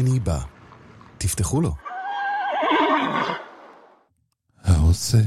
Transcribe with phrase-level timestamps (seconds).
[0.00, 0.44] בני בא.
[1.18, 1.74] תפתחו לו.
[4.58, 5.22] העושה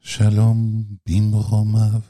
[0.00, 2.00] שלום במרומיו,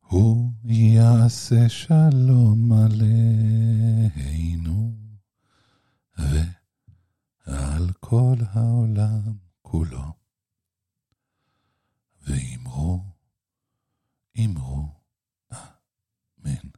[0.00, 3.72] הוא יעשה שלום עלינו
[7.46, 9.32] ועל כל העולם
[9.62, 10.12] כולו.
[12.22, 13.02] ואמרו,
[14.44, 14.88] אמרו,
[15.52, 16.77] אמן.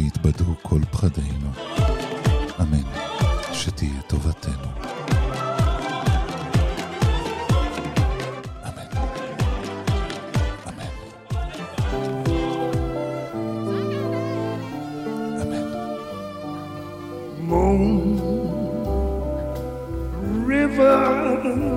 [0.00, 1.50] שיתבדו כל פחדינו.
[2.60, 2.82] אמן.
[3.52, 4.70] שתהיה טובתנו.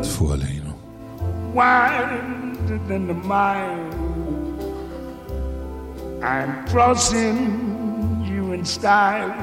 [0.03, 0.73] טפו עלינו.
[6.23, 7.72] I'm crossing
[8.63, 9.35] in style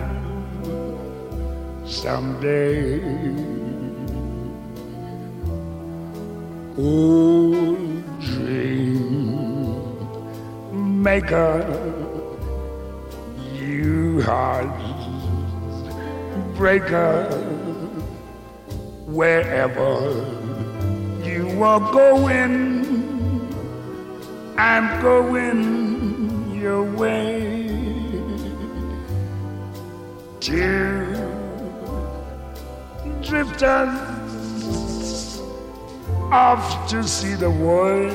[1.84, 3.02] someday.
[6.78, 7.76] Oh,
[8.20, 9.36] dream
[11.02, 11.60] maker,
[13.52, 14.80] you heart
[16.56, 17.26] breaker,
[19.06, 19.92] wherever
[21.22, 22.48] you are going,
[24.56, 25.60] I'm going
[26.54, 27.29] your way.
[30.50, 31.14] Two
[33.22, 33.94] drifters
[36.32, 38.10] off to see the world.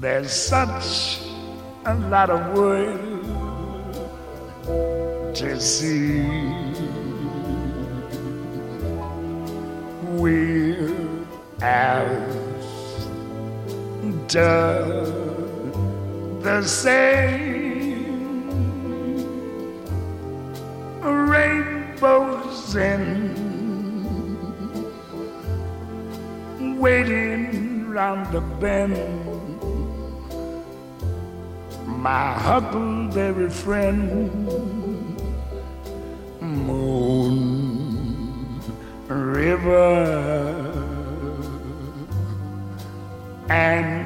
[0.00, 1.20] There's such
[1.86, 2.98] a lot of world
[5.36, 6.26] to see.
[10.18, 10.90] We're
[11.62, 12.08] after
[16.42, 17.47] the same
[22.74, 23.38] rainbows
[26.60, 28.96] in waiting round the bend.
[31.86, 34.30] My huckleberry friend,
[36.40, 37.40] Moon
[39.08, 40.04] River,
[43.48, 43.97] and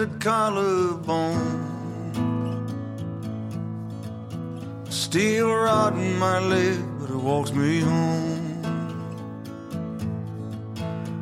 [0.00, 1.66] busted collarbone.
[4.88, 8.62] Steel rod in my leg, but it walks me home.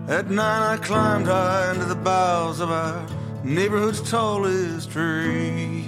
[0.09, 3.05] At night I climbed high into the boughs of our
[3.43, 5.85] neighborhood's tallest tree.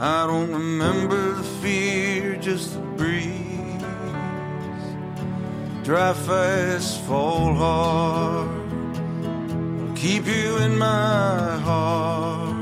[0.00, 3.32] I don't remember the fear, just the breeze.
[5.82, 8.53] Drive fast, fall hard.
[10.04, 12.56] Keep you in my heart.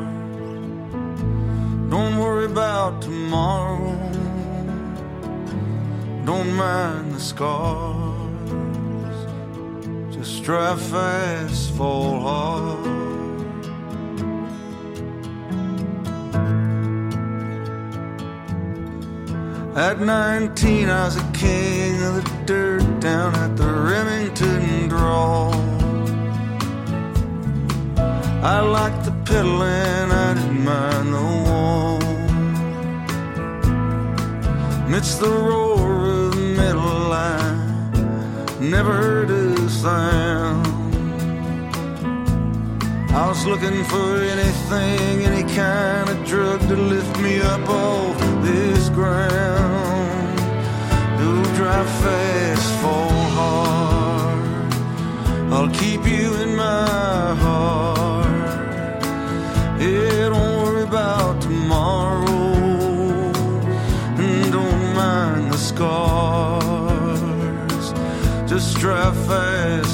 [1.90, 3.98] Don't worry about tomorrow.
[6.24, 8.46] Don't mind the scars.
[10.14, 12.86] Just drive fast, fall hard.
[19.76, 25.81] At 19, I was a king of the dirt down at the Remington draw.
[28.44, 32.02] I liked the pedaling, I didn't mind the wall.
[34.84, 37.60] Amidst the roar of the metal line,
[38.58, 40.66] never heard a sound.
[43.14, 48.88] I was looking for anything, any kind of drug to lift me up off this
[48.88, 50.38] ground.
[51.16, 54.72] Do drive fast, fall hard.
[55.52, 58.01] I'll keep you in my heart.
[59.82, 62.54] Don't worry about tomorrow.
[64.16, 66.72] And don't mind the scars.
[68.48, 69.91] Just drive fast,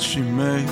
[0.00, 0.66] that she made.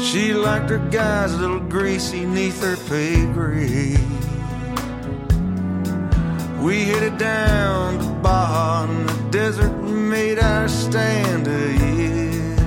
[0.00, 3.98] She liked her guys a little greasy neath her pay grade.
[6.60, 12.58] We headed down to Baja in the desert and made our stand ahead.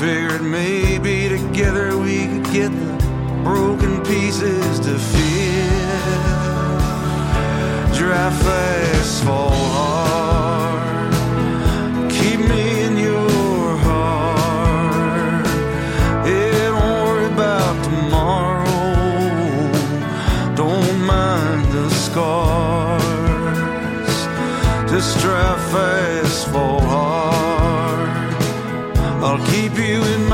[0.00, 5.77] Figured maybe together we could get the broken pieces to fit.
[8.08, 11.12] Fast, fall hard.
[12.10, 15.44] Keep me in your heart.
[16.26, 18.94] Don't worry about tomorrow.
[20.56, 23.02] Don't mind the scars.
[24.90, 25.20] Just
[25.70, 28.08] fast, fall hard.
[29.22, 30.27] I'll keep you in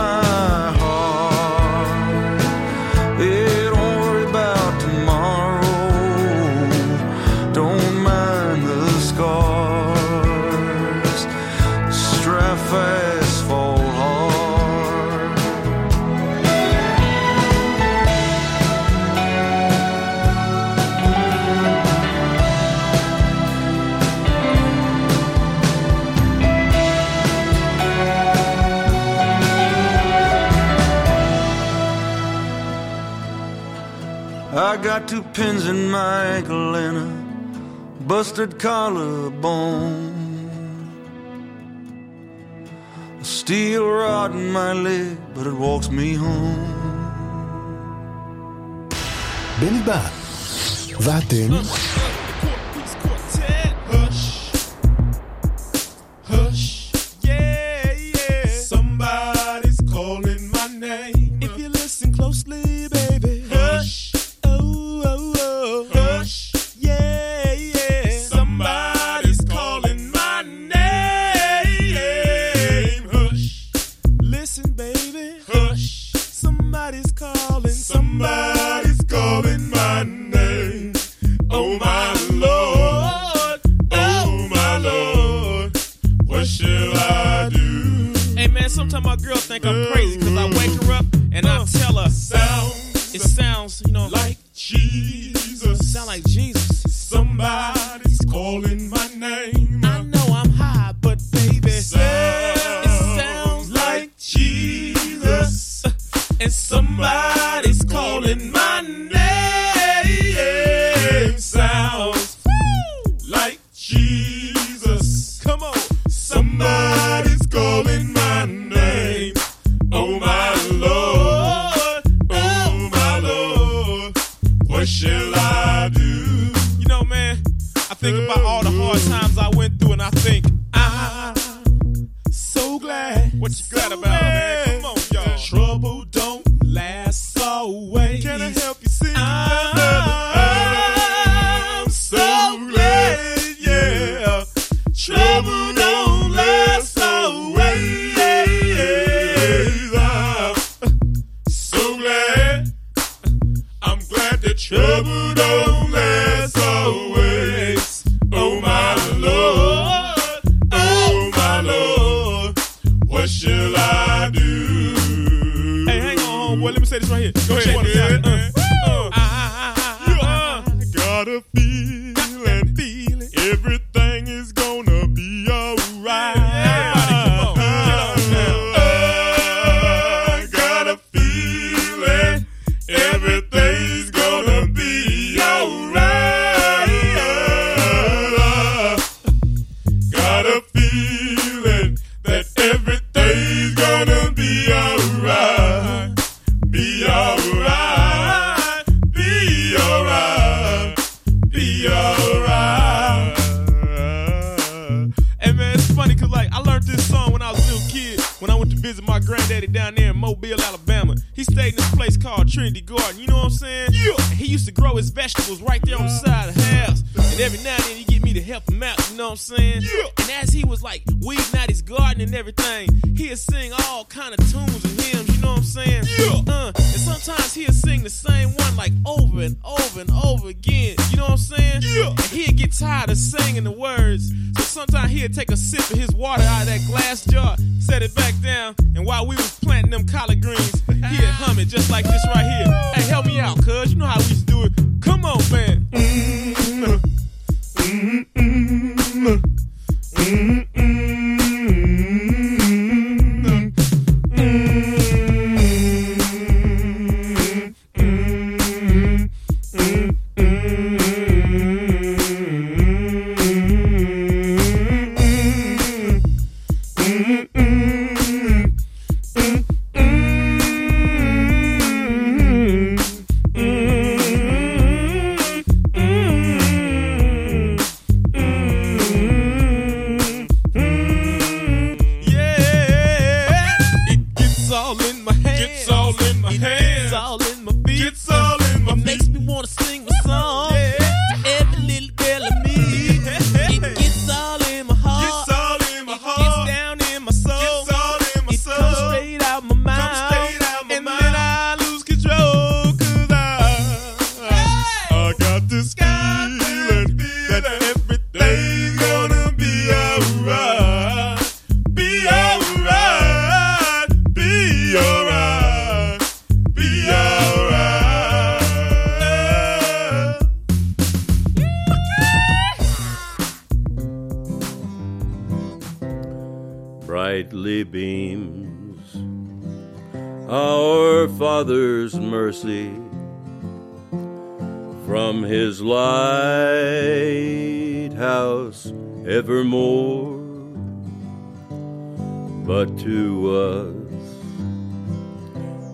[35.33, 37.09] pins in my ankle and a
[38.07, 40.15] busted collarbone.
[43.21, 46.79] A steel rod in my leg, but it walks me home.
[49.59, 50.01] בני בא.
[50.99, 51.49] ואתם?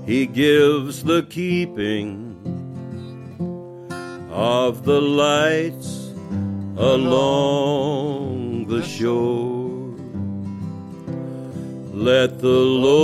[0.07, 2.37] He gives the keeping
[4.31, 6.13] of the lights
[6.77, 9.71] along the shore.
[11.93, 13.01] Let the lower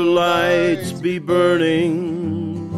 [0.00, 2.70] lights be burning,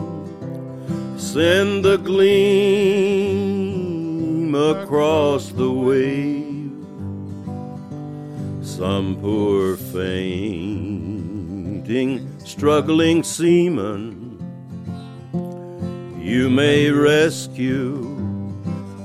[1.18, 3.42] send the gleam
[4.54, 6.70] across the wave.
[8.62, 10.91] Some poor fame
[12.44, 14.38] struggling seaman.
[16.18, 18.00] You may rescue,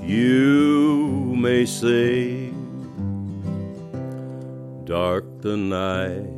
[0.02, 2.56] you may save.
[4.86, 6.32] Dark the night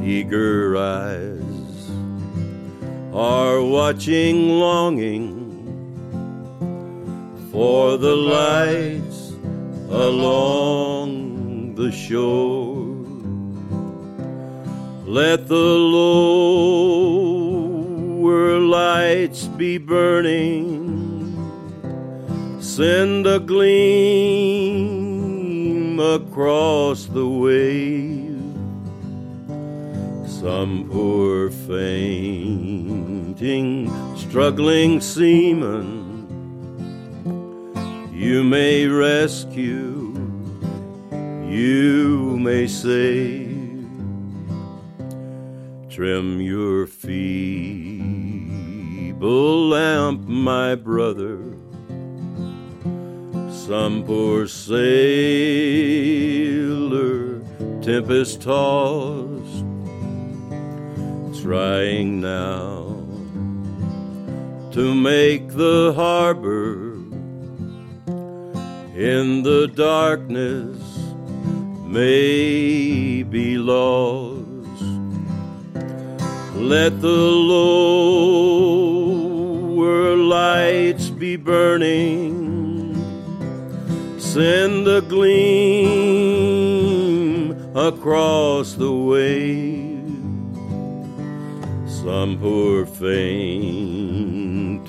[0.00, 1.39] eager eyes
[3.20, 5.28] are watching longing
[7.52, 9.32] for the lights
[9.90, 12.86] along the shore.
[15.04, 15.70] Let the
[17.94, 21.36] lower lights be burning,
[22.58, 24.40] send a gleam
[26.00, 28.30] across the wave.
[30.40, 32.99] Some poor fame
[34.18, 36.10] struggling seaman
[38.12, 40.12] you may rescue,
[41.48, 43.88] you may save.
[45.88, 47.18] Trim your feeble
[49.70, 51.38] lamp, my brother.
[53.50, 55.00] Some poor sailor,
[57.80, 59.64] tempest tossed,
[61.42, 62.89] trying now
[64.72, 66.92] to make the harbor
[68.94, 70.78] in the darkness
[71.86, 74.38] may be lost.
[76.54, 77.46] Let the lower
[80.16, 82.94] lights be burning.
[84.20, 86.30] Send the gleam
[87.74, 89.98] across the wave.
[91.88, 92.86] Some poor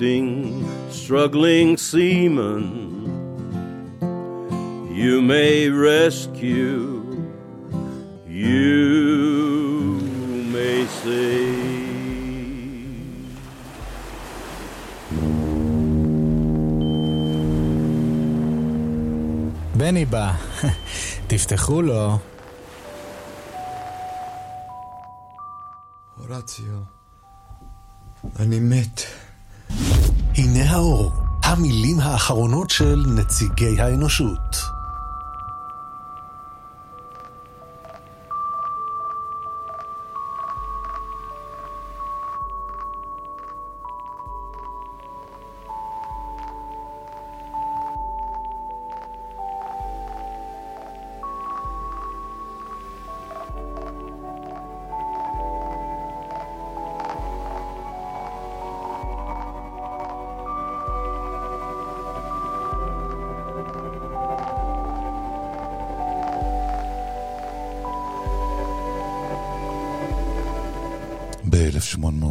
[0.01, 2.65] fainting, struggling seaman
[5.03, 6.87] you may rescue,
[8.25, 8.79] you
[10.53, 11.77] may save.
[19.75, 20.33] בני בא,
[21.27, 22.17] תפתחו לו.
[26.17, 26.81] הורציו,
[28.39, 29.20] אני מת.
[30.36, 34.71] הנה האור, המילים האחרונות של נציגי האנושות.
[71.98, 72.21] one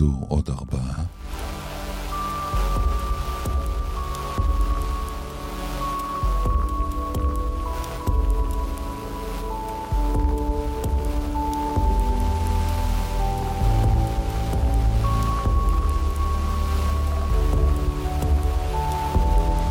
[0.00, 1.04] נולדו עוד ארבעה.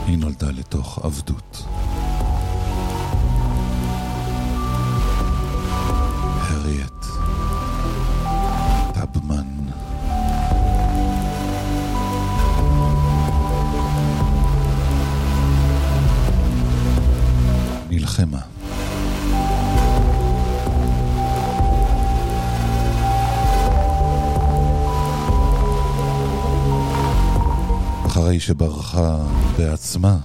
[0.07, 1.78] היא נולדה לתוך עבדות.
[28.49, 29.17] שברחה
[29.57, 30.17] בעצמה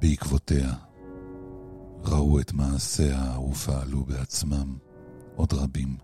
[0.00, 0.74] בעקבותיה
[2.04, 4.78] ראו את מעשיה ופעלו בעצמם
[5.36, 5.96] עוד רבים.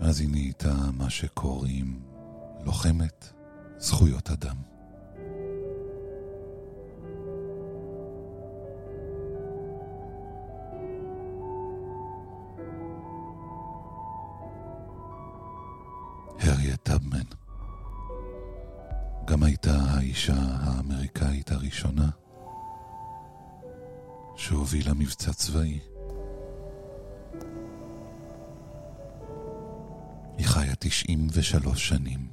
[0.00, 2.00] אז היא נהייתה מה שקוראים
[2.64, 3.32] לוחמת
[3.78, 4.65] זכויות אדם.
[19.26, 22.08] גם הייתה האישה האמריקאית הראשונה
[24.36, 25.78] שהובילה מבצע צבאי.
[30.38, 32.28] היא חיה 93 שנים.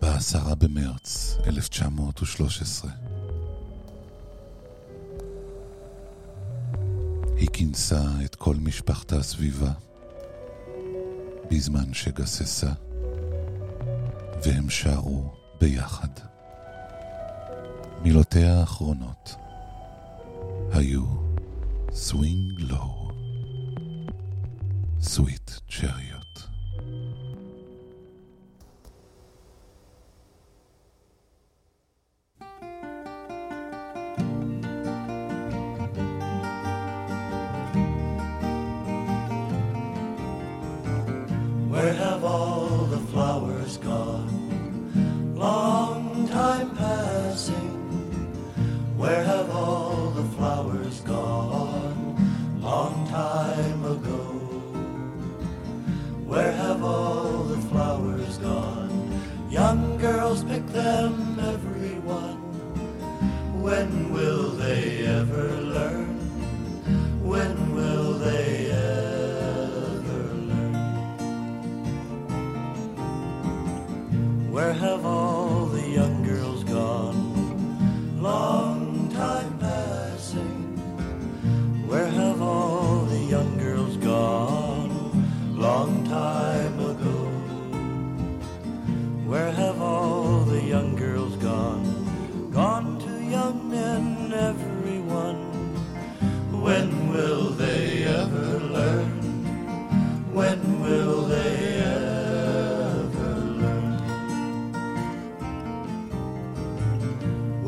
[0.00, 3.07] בעשרה במרץ 1913
[7.58, 9.72] כינסה את כל משפחתה סביבה
[11.50, 12.72] בזמן שגססה
[14.44, 16.08] והם שרו ביחד.
[18.02, 19.34] מילותיה האחרונות
[20.72, 21.04] היו
[21.92, 23.10] סווינג לואו,
[25.00, 26.17] סוויט צ'ריוט.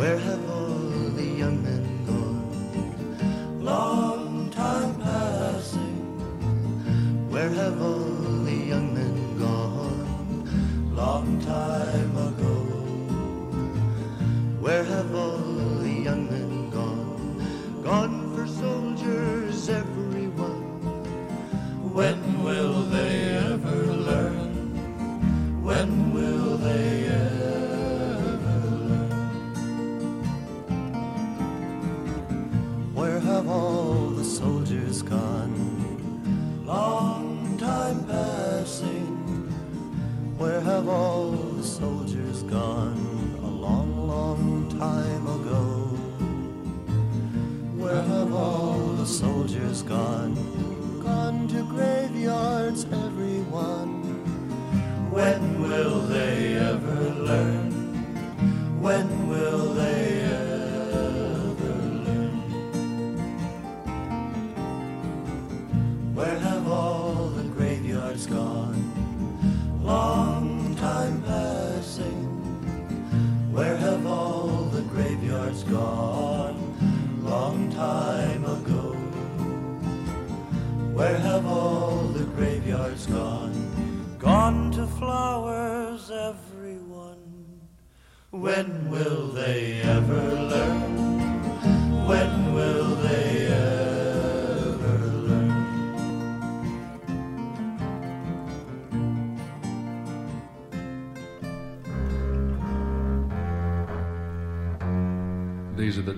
[0.00, 0.49] Where have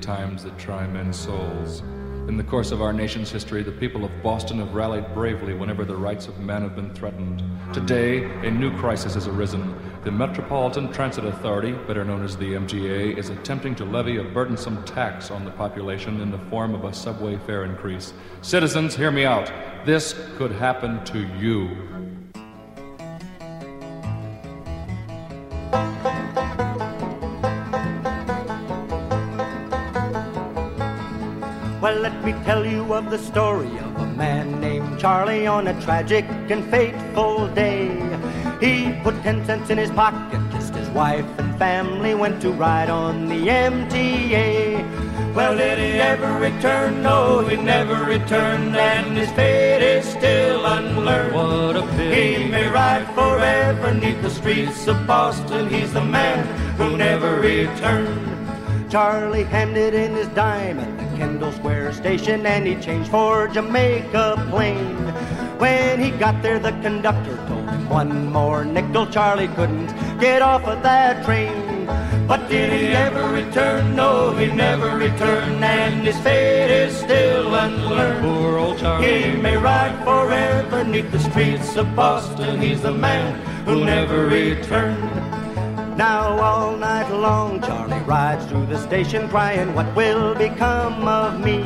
[0.03, 1.83] times that try men's souls.
[2.29, 5.85] In the course of our nation's history, the people of Boston have rallied bravely whenever
[5.85, 7.43] the rights of man have been threatened.
[7.73, 9.75] Today, a new crisis has arisen.
[10.05, 14.85] The Metropolitan Transit Authority, better known as the MTA, is attempting to levy a burdensome
[14.85, 18.13] tax on the population in the form of a subway fare increase.
[18.41, 19.51] Citizens, hear me out.
[19.85, 22.12] This could happen to you.
[32.23, 36.25] Let me tell you of the story of a man named Charlie on a tragic
[36.51, 37.89] and fateful day.
[38.61, 42.91] He put ten cents in his pocket, kissed his wife and family, went to ride
[42.91, 45.35] on the MTA.
[45.35, 47.03] Well, did he ever return?
[47.03, 51.35] No, he never returned, and his fate is still unlearned.
[51.35, 52.45] What a pity.
[52.45, 55.69] He may ride forever neath the streets of Boston.
[55.69, 58.33] He's the man who never returned.
[58.93, 64.97] Charlie handed in his dime the Kendall Square station and he changed for Jamaica Plain.
[65.63, 69.87] When he got there, the conductor told him one more nickel, Charlie couldn't
[70.19, 71.87] get off of that train.
[72.27, 73.95] But did he ever return?
[73.95, 78.25] No, he never returned, and his fate is still unlearned.
[78.25, 79.07] Poor old Charlie.
[79.07, 82.61] He may ride forever neath the streets of Boston.
[82.61, 85.32] He's the man who never returned.
[85.97, 91.63] Now all night long Charlie rides through the station crying, what will become of me?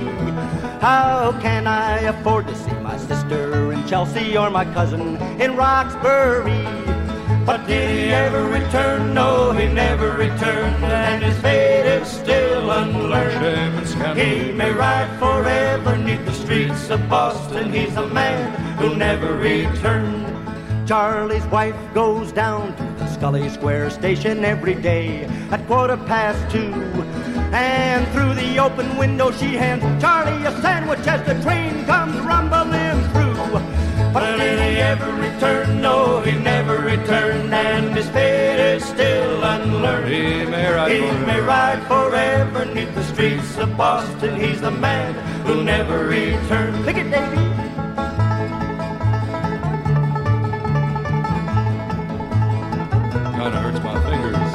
[0.80, 6.64] How can I afford to see my sister in Chelsea or my cousin in Roxbury?
[7.46, 9.14] But did he ever return?
[9.14, 13.86] No, he never returned, and his fate is still unlearned.
[14.18, 17.72] He may ride forever neath the streets of Boston.
[17.72, 20.26] He's a man who never returned.
[20.88, 26.72] Charlie's wife goes down to the Scollay Square station every day at quarter past two.
[27.52, 33.00] And through the open window she hands Charlie a sandwich as the train comes rumbling
[33.12, 33.60] through.
[34.12, 35.80] But did he ever return?
[35.80, 40.08] No, he never returned, and his fate is still unlearned.
[40.12, 41.26] He may ride He forever.
[41.26, 44.38] may ride forever neath the streets of Boston.
[44.38, 45.14] He's the man
[45.46, 46.84] who never returned.
[46.84, 47.65] Pick it, Davy.
[53.46, 54.52] Kinda hurts my fingers.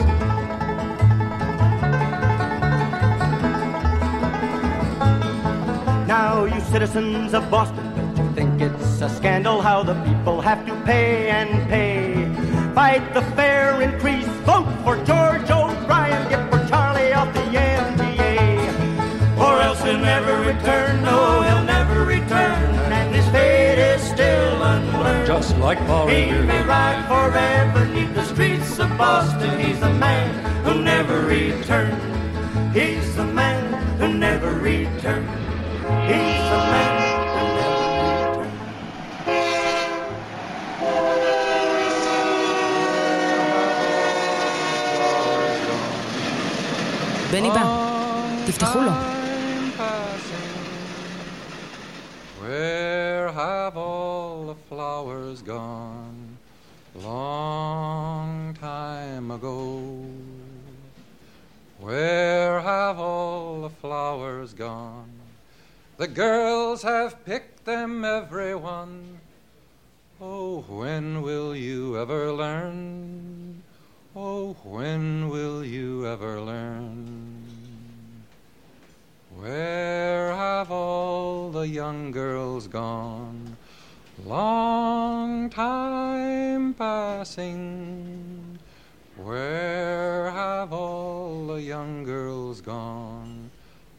[6.07, 10.65] Now, you citizens of Boston, don't you think it's a scandal how the people have
[10.65, 12.29] to pay and pay?
[12.75, 18.67] Fight the fare increase, vote for George O'Brien, get for Charlie off the MTA.
[19.39, 25.27] Or else he'll never return, no, he'll never return, and his fate is still unlearned.
[25.27, 26.43] Just like Paul He Revere.
[26.43, 29.58] may ride forever neath the streets of Boston.
[29.58, 30.28] He's the man
[30.64, 32.00] who never returned.
[32.74, 35.28] He's the man who never returned.
[36.10, 36.94] He's the man
[37.34, 37.88] who never
[38.32, 38.56] returned.
[47.30, 47.64] בני בא,
[48.46, 48.92] תפתחו לו.
[52.40, 56.09] Where have all the flowers gone?
[57.03, 60.05] Long time ago.
[61.79, 65.09] Where have all the flowers gone?
[65.97, 69.19] The girls have picked them, everyone.
[70.21, 73.63] Oh, when will you ever learn?
[74.15, 77.43] Oh, when will you ever learn?
[79.35, 83.57] Where have all the young girls gone?
[84.23, 86.00] Long time
[87.21, 88.57] passing.
[89.15, 93.51] Where have all the young girls gone?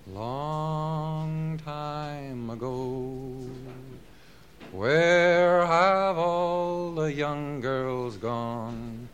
[0.09, 3.47] Long time ago.
[4.73, 9.09] Where have all the young girls gone?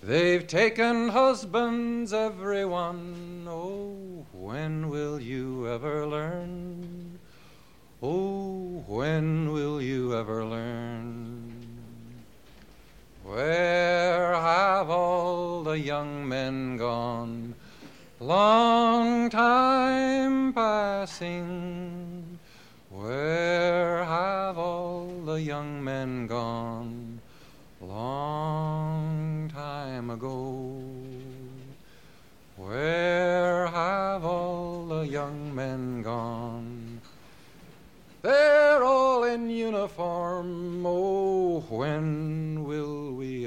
[0.00, 3.48] They've taken husbands, everyone.
[3.48, 7.18] Oh, when will you ever learn?
[8.00, 10.89] Oh, when will you ever learn?
[13.40, 17.54] Where have all the young men gone?
[18.20, 22.38] Long time passing.
[22.90, 27.22] Where have all the young men gone?
[27.80, 30.82] Long time ago.
[32.58, 37.00] Where have all the young men gone?
[38.20, 40.84] They're all in uniform.
[40.84, 42.99] Oh, when will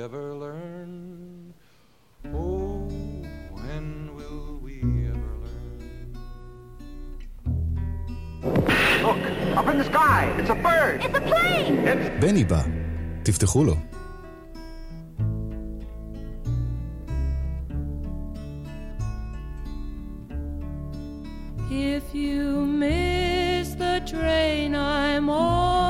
[0.06, 1.54] ever learn?
[2.44, 2.88] Oh,
[3.56, 3.86] when
[4.18, 4.76] will we
[5.14, 6.08] ever learn?
[9.06, 9.22] Look,
[9.58, 10.22] up in the sky.
[10.38, 10.98] It's a bird.
[11.04, 11.76] It's a plane.
[11.92, 12.62] It's בני בא,
[13.22, 13.74] תפתחו לו.
[21.70, 22.40] If you
[22.82, 25.81] miss the train I'm on,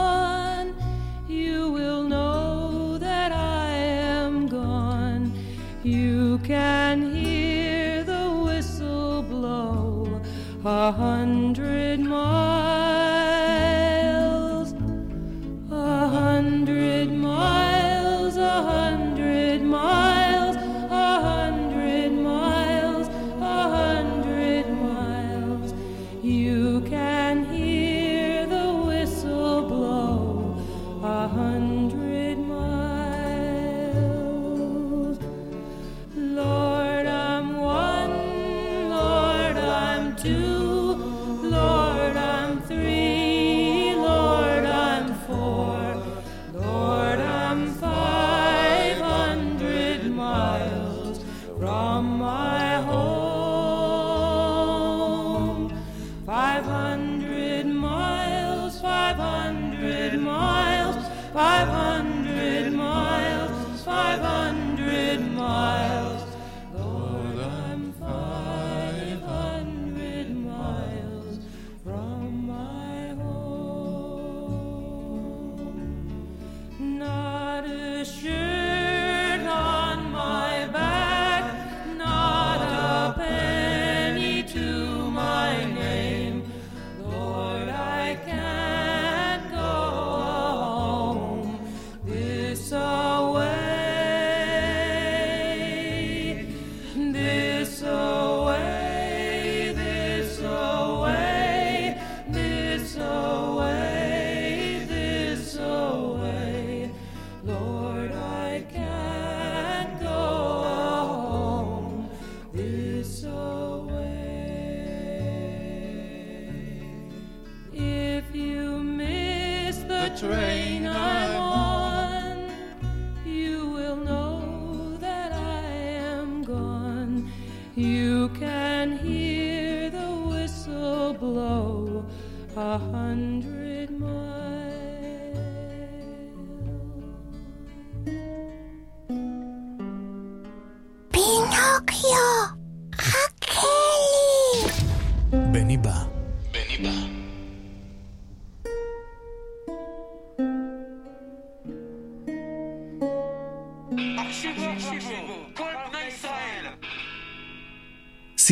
[10.65, 11.99] a hundred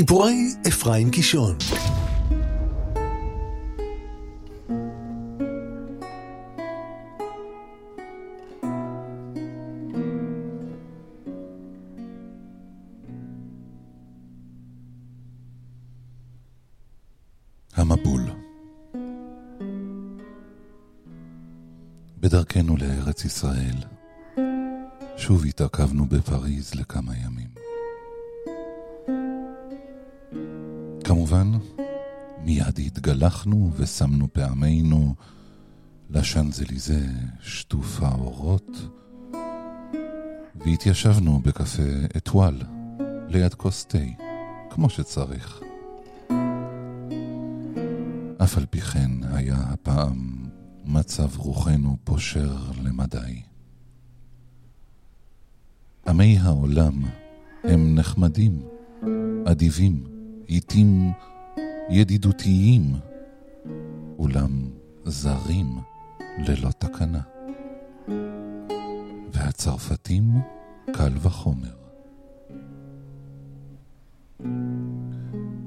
[0.02, 1.56] סיפורי אפרים קישון.
[33.42, 35.16] התגלחנו ושמנו פעמינו
[36.10, 37.06] לשאנזליזה
[37.42, 38.78] שטוף האורות,
[40.56, 41.84] והתיישבנו בקפה
[42.18, 42.62] אתואל,
[43.28, 43.98] ליד כוס תה,
[44.70, 45.62] כמו שצריך.
[48.44, 50.50] אף על פי כן היה הפעם
[50.86, 53.42] מצב רוחנו פושר למדי.
[56.08, 57.04] עמי העולם
[57.64, 58.62] הם נחמדים,
[59.46, 60.04] אדיבים,
[60.46, 61.12] עיתים
[61.90, 63.11] ידידותיים,
[64.22, 64.70] אולם
[65.06, 65.78] זרים
[66.38, 67.22] ללא תקנה.
[69.34, 70.24] והצרפתים
[70.94, 71.76] קל וחומר.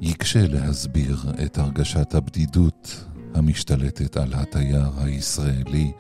[0.01, 5.93] יקשה להסביר את הרגשת הבדידות המשתלטת על התייר הישראלי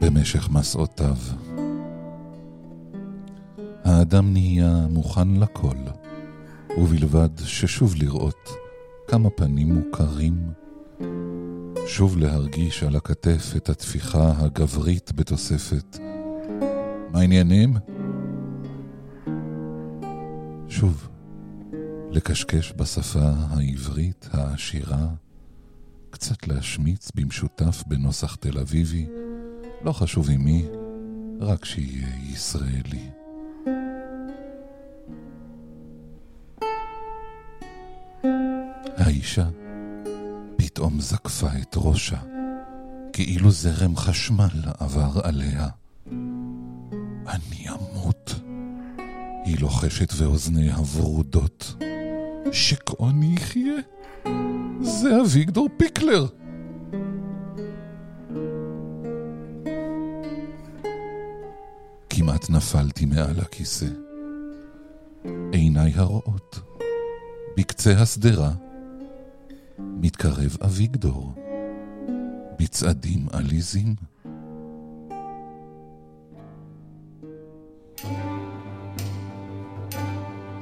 [0.00, 1.16] במשך מסעותיו.
[3.84, 5.76] האדם נהיה מוכן לכל,
[6.78, 8.48] ובלבד ששוב לראות
[9.08, 10.52] כמה פנים מוכרים,
[11.86, 15.98] שוב להרגיש על הכתף את התפיחה הגברית בתוספת
[17.12, 17.76] מה העניינים?
[20.68, 21.08] שוב,
[22.10, 25.08] לקשקש בשפה העברית העשירה,
[26.10, 29.06] קצת להשמיץ במשותף בנוסח תל אביבי,
[29.84, 30.66] לא חשוב עם מי,
[31.40, 33.08] רק שיהיה ישראלי.
[38.96, 39.48] האישה
[40.82, 42.18] פתאום זקפה את ראשה,
[43.12, 45.68] כאילו זרם חשמל עבר עליה.
[47.28, 48.40] אני אמות.
[49.44, 51.74] היא לוחשת ואוזניה ורודות.
[52.52, 53.74] שכעוני יחיה?
[54.80, 56.26] זה אביגדור פיקלר.
[62.10, 63.88] כמעט נפלתי מעל הכיסא.
[65.52, 66.60] עיניי הרואות.
[67.56, 68.52] בקצה השדרה
[69.82, 71.34] מתקרב אביגדור.
[72.58, 73.94] בצעדים עליזים.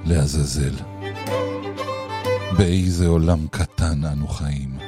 [0.05, 0.75] לעזאזל.
[2.59, 4.79] באיזה עולם קטן אנו חיים.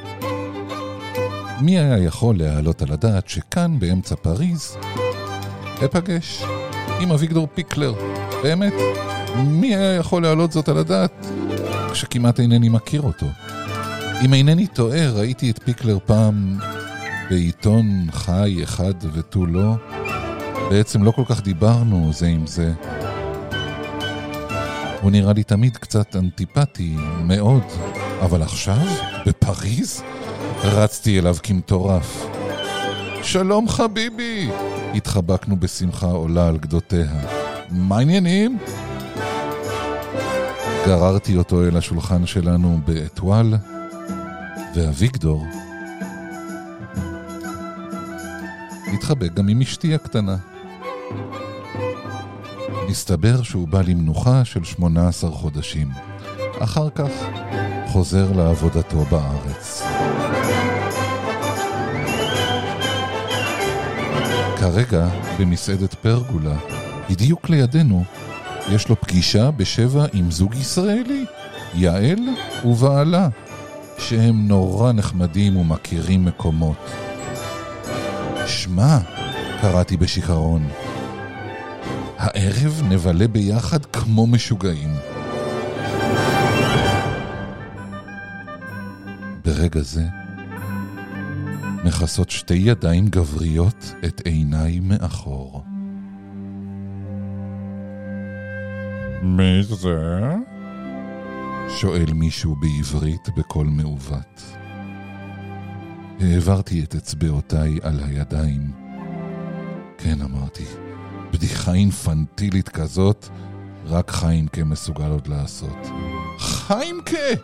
[1.61, 4.77] מי היה יכול להעלות על הדעת שכאן, באמצע פריז,
[5.85, 6.43] אפגש
[6.99, 7.93] עם אביגדור פיקלר?
[8.43, 8.73] באמת?
[9.37, 11.27] מי היה יכול להעלות זאת על הדעת
[11.91, 13.25] כשכמעט אינני מכיר אותו?
[14.21, 16.57] אם אינני טועה, ראיתי את פיקלר פעם
[17.29, 19.75] בעיתון חי אחד ותו לא.
[20.69, 22.73] בעצם לא כל כך דיברנו זה עם זה.
[25.01, 27.63] הוא נראה לי תמיד קצת אנטיפטי, מאוד,
[28.21, 28.85] אבל עכשיו,
[29.25, 30.03] בפריז,
[30.63, 32.25] רצתי אליו כמטורף.
[33.23, 34.49] שלום חביבי!
[34.95, 37.11] התחבקנו בשמחה עולה על גדותיה.
[37.69, 38.57] מה העניינים?
[40.85, 43.53] גררתי אותו אל השולחן שלנו באתואל,
[44.75, 45.45] ואביגדור
[48.93, 50.37] התחבק גם עם אשתי הקטנה.
[52.89, 55.89] מסתבר שהוא בא למנוחה של 18 חודשים.
[56.59, 57.09] אחר כך
[57.87, 59.83] חוזר לעבודתו בארץ.
[64.59, 65.07] כרגע,
[65.39, 66.57] במסעדת פרגולה,
[67.09, 68.03] בדיוק לידינו,
[68.71, 71.25] יש לו פגישה בשבע עם זוג ישראלי,
[71.73, 72.19] יעל
[72.65, 73.27] ובעלה,
[74.09, 76.91] שהם נורא נחמדים ומכירים מקומות.
[78.47, 78.97] שמע,
[79.61, 80.67] קראתי בשיכרון,
[82.17, 84.95] הערב נבלה ביחד כמו משוגעים.
[89.45, 90.03] ברגע זה,
[91.83, 95.63] מכסות שתי ידיים גבריות את עיניי מאחור.
[99.21, 100.52] מי זה?
[101.69, 104.41] שואל מישהו בעברית בקול מעוות.
[106.19, 108.71] העברתי את אצבעותיי על הידיים.
[109.97, 110.63] כן, אמרתי,
[111.31, 113.27] בדיחה אינפנטילית כזאת,
[113.85, 115.87] רק חיימקה מסוגל עוד לעשות.
[116.39, 117.41] חיימקה!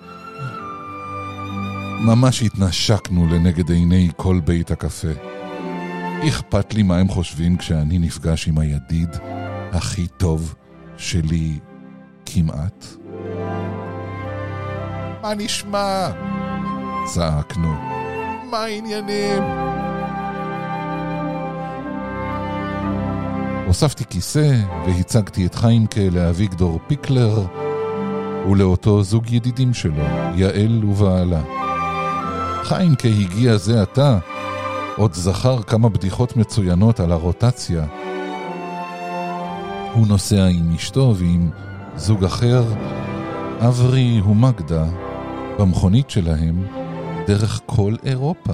[2.05, 5.11] ממש התנשקנו לנגד עיני כל בית הקפה.
[6.27, 9.09] אכפת לי מה הם חושבים כשאני נפגש עם הידיד
[9.71, 10.55] הכי טוב
[10.97, 11.59] שלי
[12.25, 12.98] כמעט.
[15.21, 16.09] מה נשמע?
[17.05, 17.73] צעקנו.
[18.51, 19.43] מה העניינים?
[23.67, 24.55] הוספתי כיסא
[24.85, 27.45] והצגתי את חיימקה לאביגדור פיקלר
[28.51, 30.03] ולאותו זוג ידידים שלו,
[30.35, 31.41] יעל ובעלה.
[32.63, 34.17] חיימקה הגיע זה עתה,
[34.97, 37.85] עוד זכר כמה בדיחות מצוינות על הרוטציה.
[39.93, 41.49] הוא נוסע עם אשתו ועם
[41.95, 42.63] זוג אחר,
[43.59, 44.85] אברי ומגדה,
[45.59, 46.67] במכונית שלהם,
[47.27, 48.53] דרך כל אירופה.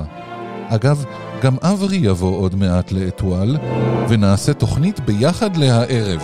[0.70, 1.06] אגב,
[1.42, 3.58] גם אברי יבוא עוד מעט לאתואל,
[4.10, 6.22] ונעשה תוכנית ביחד להערב.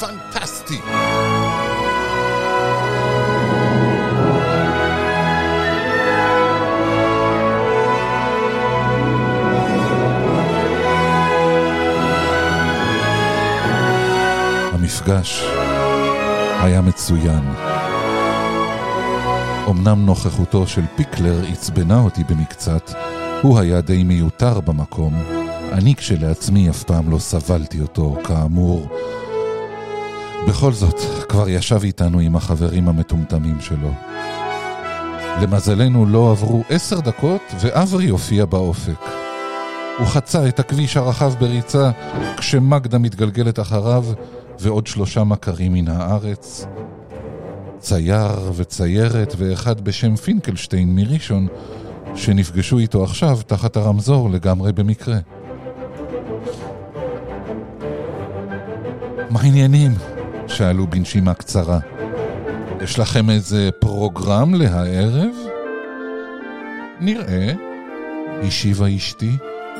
[0.00, 0.78] פנטסטי!
[14.72, 15.44] המפגש
[16.60, 17.67] היה מצוין.
[19.70, 22.90] אמנם נוכחותו של פיקלר עצבנה אותי במקצת,
[23.42, 25.14] הוא היה די מיותר במקום.
[25.72, 28.88] אני כשלעצמי אף פעם לא סבלתי אותו, כאמור.
[30.48, 33.90] בכל זאת, כבר ישב איתנו עם החברים המטומטמים שלו.
[35.42, 39.00] למזלנו לא עברו עשר דקות ואברי הופיע באופק.
[39.98, 41.90] הוא חצה את הכביש הרחב בריצה
[42.36, 44.04] כשמגדה מתגלגלת אחריו
[44.60, 46.66] ועוד שלושה מכרים מן הארץ.
[47.78, 51.46] צייר וציירת ואחד בשם פינקלשטיין מראשון
[52.14, 55.18] שנפגשו איתו עכשיו תחת הרמזור לגמרי במקרה.
[59.30, 59.92] מה העניינים?
[60.46, 61.78] שאלו בנשימה קצרה.
[62.80, 65.34] יש לכם איזה פרוגרם להערב?
[67.00, 67.52] נראה,
[68.42, 69.30] השיבה אשתי.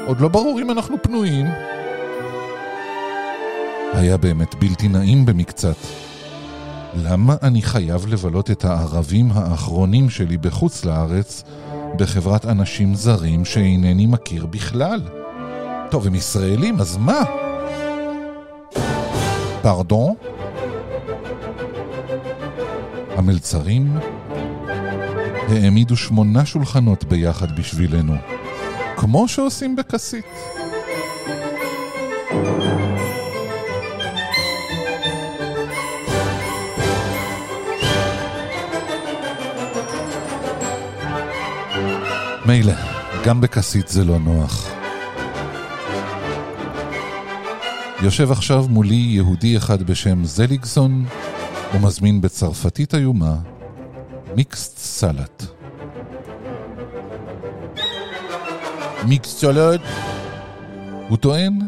[0.07, 1.47] עוד לא ברור אם אנחנו פנויים.
[3.95, 6.08] היה באמת בלתי נעים במקצת.
[6.95, 11.45] למה אני חייב לבלות את הערבים האחרונים שלי בחוץ לארץ
[11.97, 15.03] בחברת אנשים זרים שאינני מכיר בכלל?
[15.91, 17.23] טוב, הם ישראלים, אז מה?
[19.63, 20.15] פרדון?
[23.17, 23.99] המלצרים
[25.49, 28.15] העמידו שמונה שולחנות ביחד בשבילנו,
[28.97, 30.25] כמו שעושים בכסית.
[42.49, 42.75] מילא,
[43.25, 44.69] גם בכסית זה לא נוח.
[48.03, 51.05] יושב עכשיו מולי יהודי אחד בשם זליגסון,
[51.75, 53.37] ומזמין בצרפתית איומה
[54.37, 55.45] מיקסט סלט.
[59.05, 59.81] מיקסט סלט?
[61.09, 61.59] הוא טוען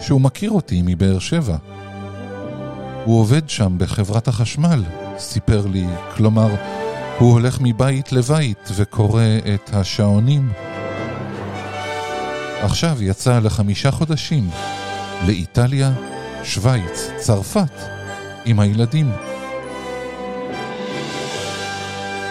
[0.00, 1.56] שהוא מכיר אותי מבאר שבע.
[3.04, 4.82] הוא עובד שם בחברת החשמל,
[5.18, 5.86] סיפר לי,
[6.16, 6.48] כלומר,
[7.18, 9.22] הוא הולך מבית לבית וקורא
[9.54, 10.52] את השעונים.
[12.62, 14.50] עכשיו יצא לחמישה חודשים
[15.26, 15.92] לאיטליה,
[16.44, 17.80] שווייץ, צרפת,
[18.44, 19.10] עם הילדים.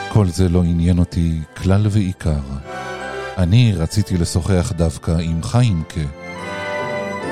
[0.09, 2.41] כל זה לא עניין אותי כלל ועיקר.
[3.37, 6.01] אני רציתי לשוחח דווקא עם חיימקה.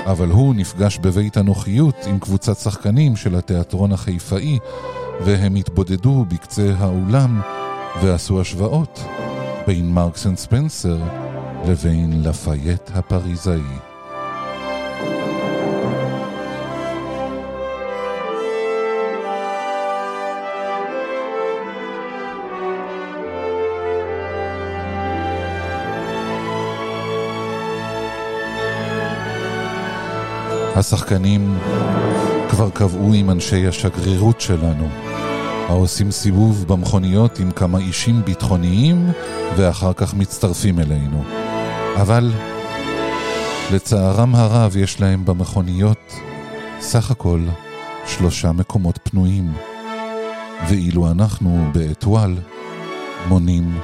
[0.05, 4.59] אבל הוא נפגש בבית הנוחיות עם קבוצת שחקנים של התיאטרון החיפאי
[5.25, 7.41] והם התבודדו בקצה האולם
[8.01, 9.03] ועשו השוואות
[9.67, 10.97] בין מרקס אנד ספנסר
[11.67, 13.61] לבין לפייט הפריזאי.
[30.75, 31.57] השחקנים
[32.49, 34.87] כבר קבעו עם אנשי השגרירות שלנו,
[35.71, 39.11] העושים סיבוב במכוניות עם כמה אישים ביטחוניים
[39.57, 41.23] ואחר כך מצטרפים אלינו.
[42.01, 42.31] אבל
[43.71, 46.13] לצערם הרב יש להם במכוניות
[46.79, 47.45] סך הכל
[48.07, 49.53] שלושה מקומות פנויים,
[50.69, 52.35] ואילו אנחנו באתואל
[53.27, 53.79] מונים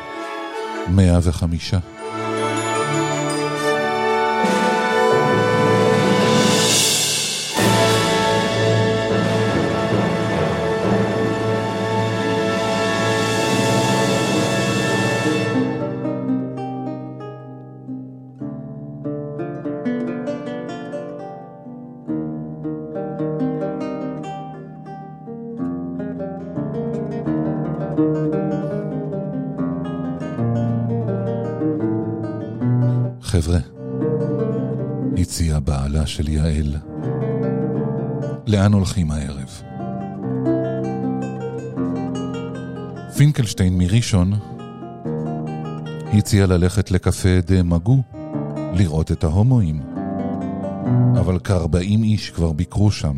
[0.87, 1.73] 105.
[38.87, 39.61] הולכים הערב?
[43.17, 44.33] פינקלשטיין מראשון
[46.13, 48.01] הציע ללכת לקפה דה מגו,
[48.73, 49.81] לראות את ההומואים.
[51.19, 53.17] אבל כארבעים איש כבר ביקרו שם,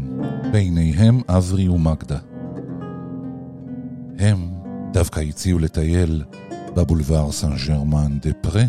[0.51, 2.17] ביניהם אברי ומגדה.
[4.19, 4.49] הם
[4.93, 6.23] דווקא הציעו לטייל
[6.75, 8.63] בבולבר סן ג'רמן דה פרה.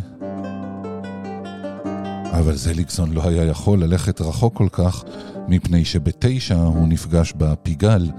[2.33, 5.05] אבל זליגסון לא היה יכול ללכת רחוק כל כך,
[5.51, 8.11] מפני שבתשע הוא נפגש בפיגל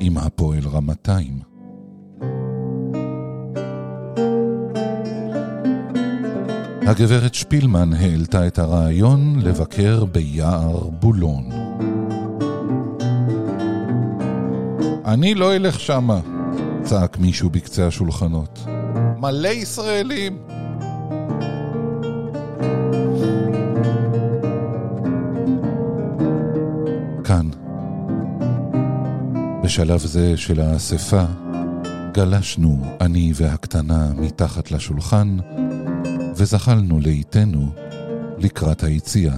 [0.00, 1.40] עם הפועל רמתיים.
[6.82, 11.48] הגברת שפילמן העלתה את הרעיון לבקר ביער בולון.
[15.04, 16.20] אני לא אלך שמה,
[16.82, 18.58] צעק מישהו בקצה השולחנות.
[19.18, 20.59] מלא ישראלים!
[29.70, 31.24] בשלב זה של האספה,
[32.12, 35.36] גלשנו, אני והקטנה, מתחת לשולחן,
[36.36, 37.72] וזחלנו לאיתנו
[38.38, 39.36] לקראת היציאה.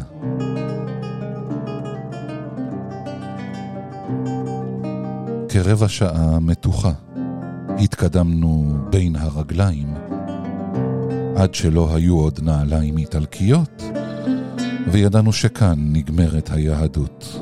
[5.48, 6.92] כרבע שעה מתוחה
[7.78, 9.94] התקדמנו בין הרגליים
[11.36, 13.82] עד שלא היו עוד נעליים איטלקיות
[14.92, 17.41] וידענו שכאן נגמרת היהדות.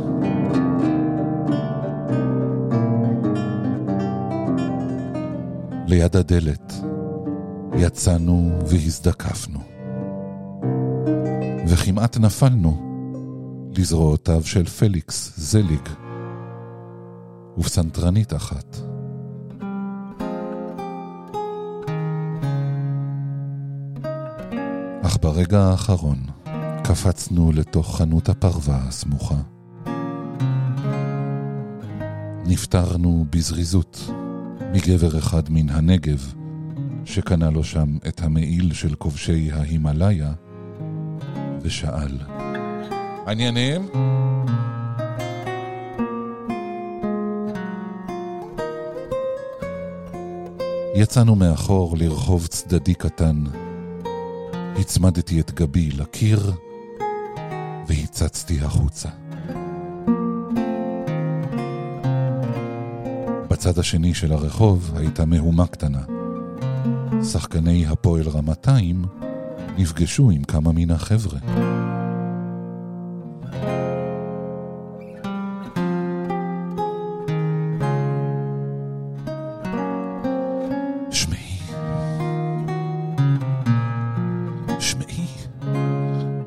[5.91, 6.74] ליד הדלת
[7.76, 9.61] יצאנו והזדקפנו.
[11.68, 12.76] וכמעט נפלנו
[13.78, 15.88] לזרועותיו של פליקס זליג
[17.59, 18.76] ופסנתרנית אחת.
[25.03, 26.18] אך ברגע האחרון
[26.84, 29.36] קפצנו לתוך חנות הפרווה הסמוכה.
[32.47, 34.11] נפטרנו בזריזות
[34.73, 36.33] מגבר אחד מן הנגב
[37.05, 40.33] שקנה לו שם את המעיל של כובשי ההימאליה,
[41.62, 42.18] ושאל,
[43.27, 43.89] עניינים?
[50.95, 53.45] יצאנו מאחור לרחוב צדדי קטן.
[54.79, 56.53] הצמדתי את גבי לקיר
[57.87, 59.20] והצצתי החוצה.
[63.61, 66.00] בצד השני של הרחוב הייתה מהומה קטנה.
[67.32, 69.04] שחקני הפועל רמתיים
[69.78, 71.38] נפגשו עם כמה מן החבר'ה.
[81.11, 81.58] שמעי,
[84.80, 85.26] שמעי,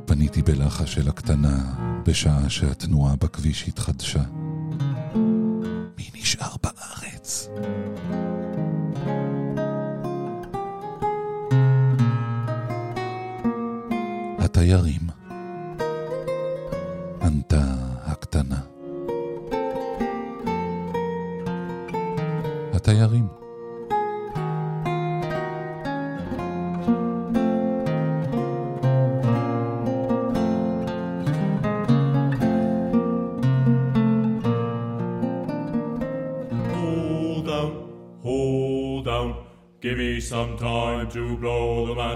[0.05, 1.73] פניתי בלחש אל הקטנה
[2.05, 4.42] בשעה שהתנועה בכביש התחדשה.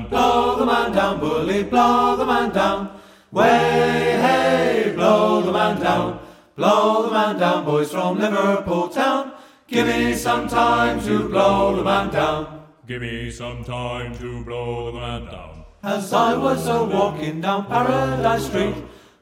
[0.03, 0.09] Down.
[0.09, 2.99] Blow the man down, bully, blow the man down.
[3.31, 6.19] Way, hey, blow the man down.
[6.55, 9.33] Blow the man down, boys from Liverpool town.
[9.67, 12.65] Give me some time to blow the man down.
[12.87, 15.65] Give me some time to blow the man down.
[15.83, 18.75] As I was a walking down Paradise Street,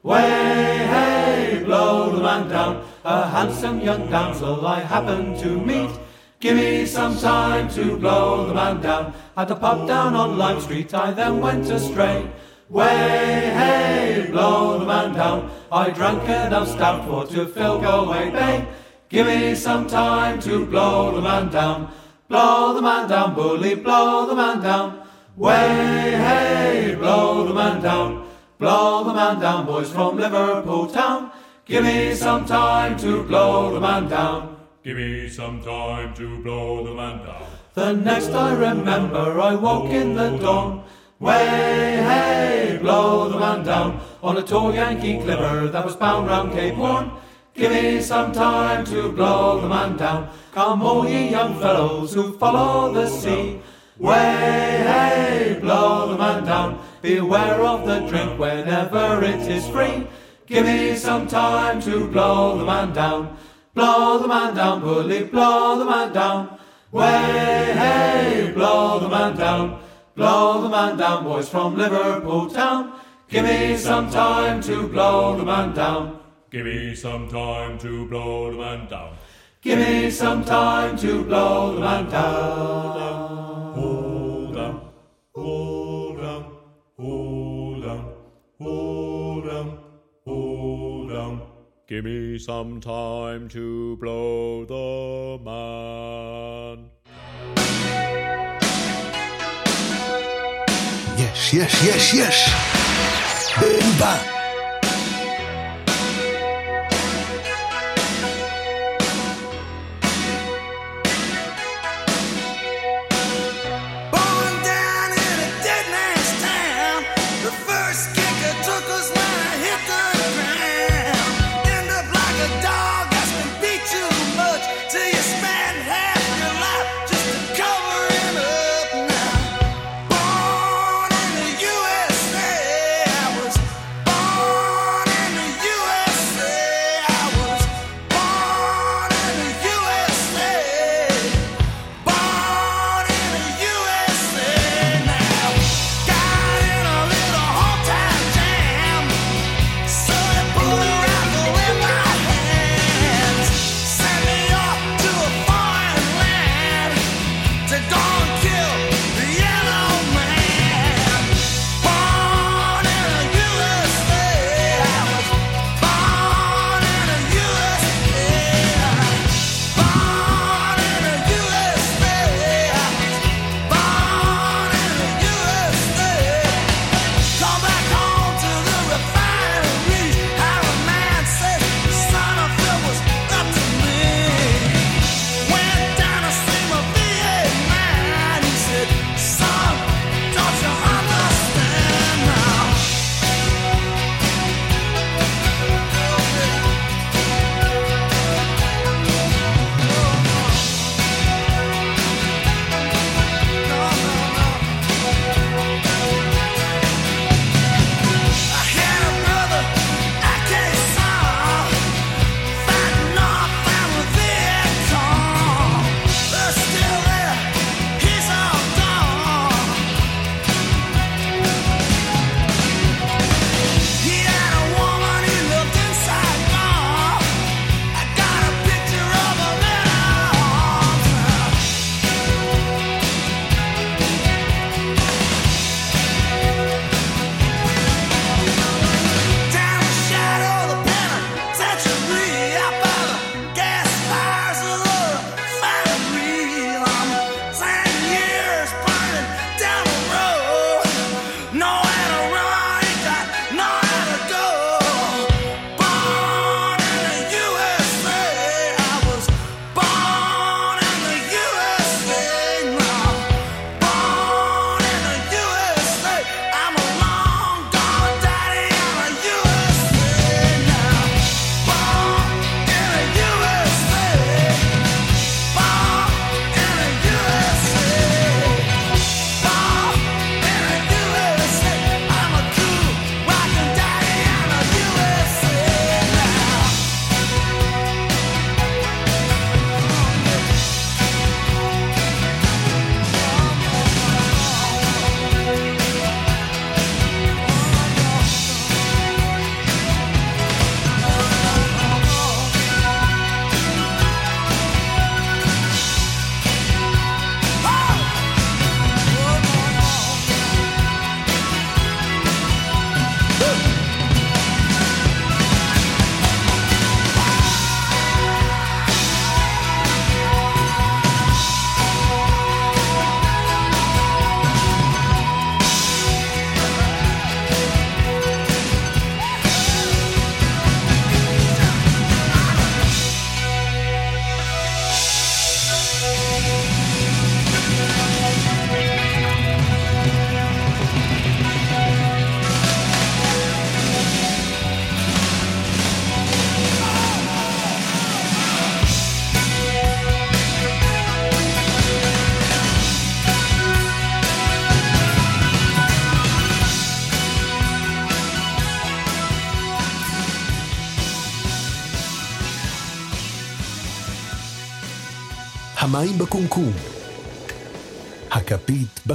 [0.03, 2.85] way, hey, blow the man down.
[3.03, 5.91] A handsome young damsel I happened to meet.
[6.45, 9.15] Give me some time to blow the man down.
[9.35, 12.31] At a pub down on Lime Street, I then went astray.
[12.69, 15.49] Way, hey, blow the man down.
[15.71, 18.67] I drank enough stout for to fill Galway Bay.
[19.09, 21.91] Give me some time to blow the man down.
[22.29, 25.01] Blow the man down, bully, blow the man down.
[25.35, 28.29] Way, hey, blow the man down.
[28.59, 31.31] Blow the man down, boys from Liverpool town.
[31.65, 34.54] Give me some time to blow the man down.
[34.85, 37.47] Give me some time to blow the man down.
[37.73, 40.83] The next I remember, I woke in the dawn.
[41.19, 46.51] Way, hey, blow the man down on a tall Yankee clipper that was bound round
[46.51, 47.09] Cape Horn.
[47.55, 50.29] Give me some time to blow the man down.
[50.53, 53.59] Come, all ye young fellows who follow the sea.
[53.97, 56.79] Way, hey, blow the man down.
[57.01, 60.05] Beware of the drink whenever it is free.
[60.45, 63.35] Give me some time to blow the man down.
[63.75, 66.57] Blow the man down, bully, blow the man down.
[66.93, 69.81] Way, hey, blow the man down.
[70.15, 72.93] Blow the man down, boys from Liverpool town.
[73.27, 76.21] Give me some time to blow the man down.
[76.49, 79.17] Give me some time to blow the man down.
[79.61, 83.73] Give me some time to blow the man down.
[83.73, 84.89] Hold on,
[85.35, 86.57] hold on,
[86.97, 88.13] hold on,
[88.57, 88.94] hold on.
[91.87, 96.89] Give me some time to blow the man.
[101.15, 103.59] Yes, yes, yes, yes.
[103.59, 104.34] Big bang.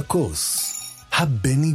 [0.00, 0.72] בכוס.
[1.12, 1.74] הבני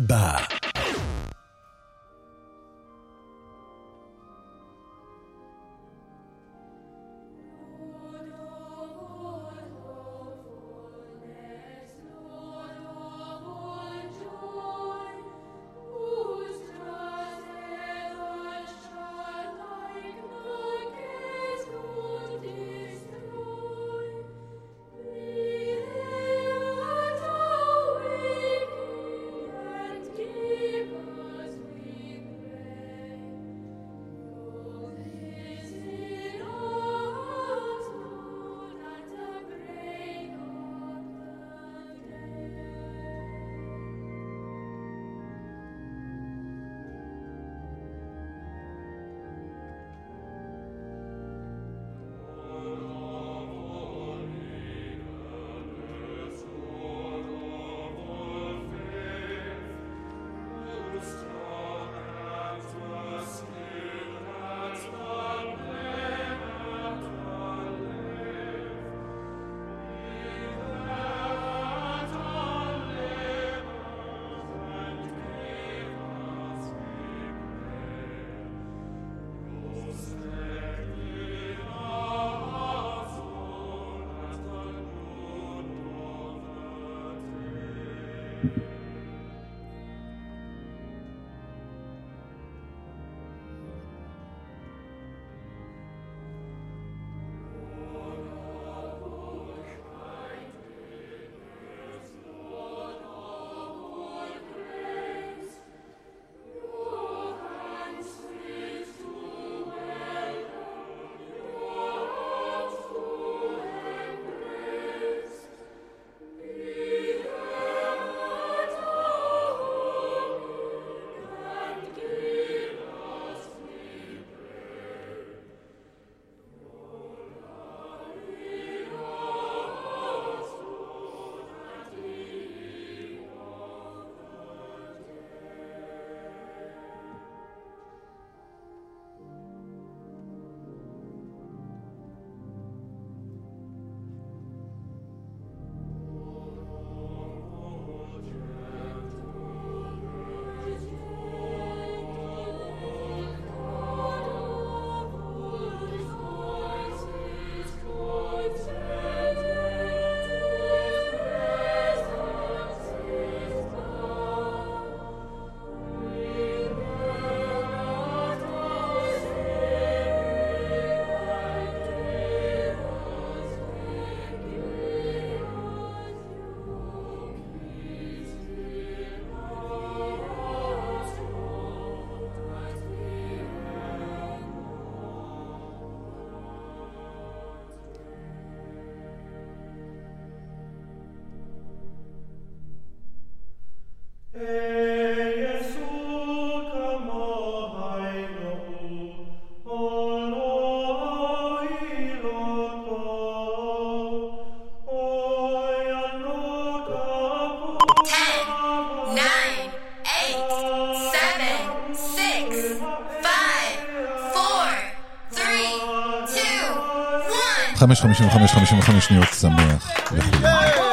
[218.13, 220.86] 55-55 שניות שמח לכולם.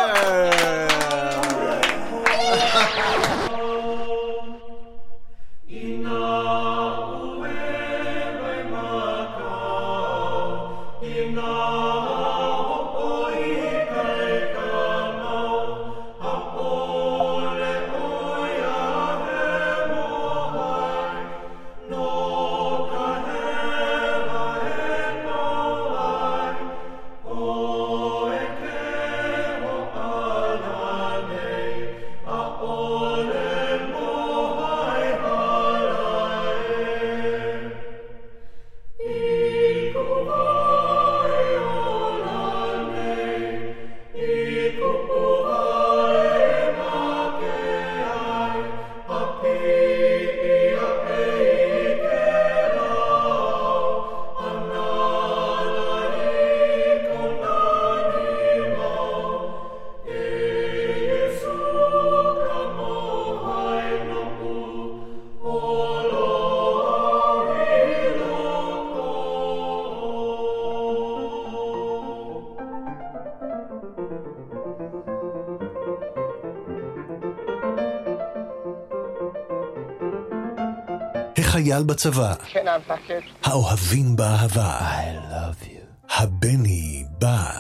[81.74, 82.34] חייל בצבא.
[82.36, 82.66] כן,
[83.08, 83.20] כן.
[83.44, 84.80] האוהבים באהבה.
[84.80, 86.14] I love you.
[86.16, 87.60] הבני בא.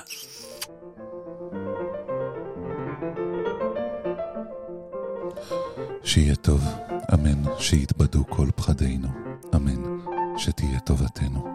[6.03, 6.63] שיהיה טוב,
[7.13, 9.07] אמן, שיתבדו כל פחדינו,
[9.55, 9.97] אמן,
[10.37, 11.47] שתהיה טובתנו,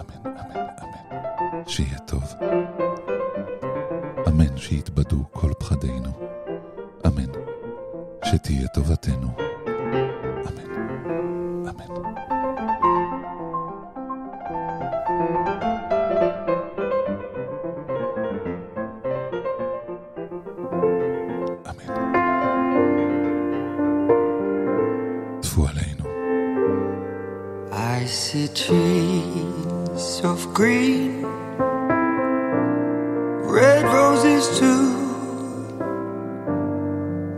[0.00, 2.24] אמן, אמן, אמן, שיהיה טוב,
[4.28, 6.29] אמן, שיתבדו כל פחדינו.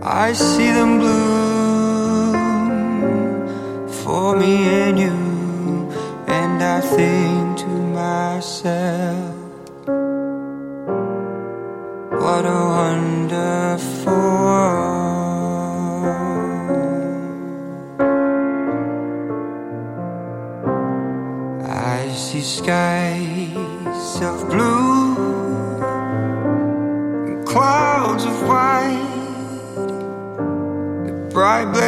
[0.04, 2.34] I see them bloom
[3.88, 5.12] for me and you,
[6.26, 9.21] and I think to myself.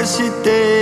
[0.07, 0.74] して